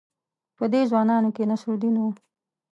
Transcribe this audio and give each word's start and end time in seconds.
په 0.57 0.63
دې 0.73 0.81
ځوانانو 0.89 1.29
کې 1.35 1.49
نصرالدین 1.51 1.95
وو. 1.97 2.09